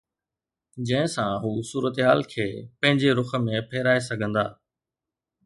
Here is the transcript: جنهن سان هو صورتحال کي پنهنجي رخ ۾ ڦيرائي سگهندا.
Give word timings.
جنهن 0.87 1.07
سان 1.15 1.31
هو 1.43 1.51
صورتحال 1.73 2.21
کي 2.31 2.47
پنهنجي 2.81 3.11
رخ 3.21 3.29
۾ 3.45 3.61
ڦيرائي 3.71 4.01
سگهندا. 4.09 4.45